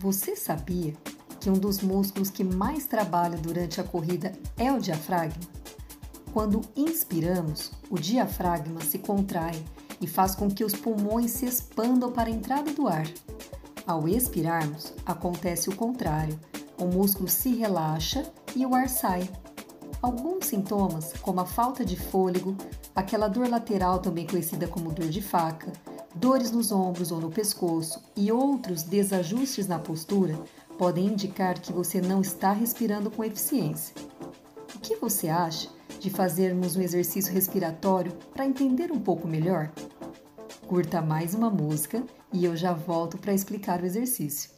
[0.00, 0.94] Você sabia
[1.40, 5.42] que um dos músculos que mais trabalha durante a corrida é o diafragma?
[6.32, 9.60] Quando inspiramos, o diafragma se contrai
[10.00, 13.08] e faz com que os pulmões se expandam para a entrada do ar.
[13.84, 16.38] Ao expirarmos, acontece o contrário.
[16.78, 18.22] O músculo se relaxa
[18.54, 19.28] e o ar sai.
[20.00, 22.56] Alguns sintomas, como a falta de fôlego,
[22.94, 25.72] aquela dor lateral também conhecida como dor de faca,
[26.14, 30.38] dores nos ombros ou no pescoço e outros desajustes na postura,
[30.78, 33.94] podem indicar que você não está respirando com eficiência.
[34.74, 35.68] O que você acha
[35.98, 39.72] de fazermos um exercício respiratório para entender um pouco melhor?
[40.66, 42.02] Curta mais uma música
[42.32, 44.57] e eu já volto para explicar o exercício.